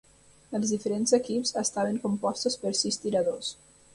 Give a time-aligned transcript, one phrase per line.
[0.59, 3.55] Els diferents equips estaven compostos per sis tiradors.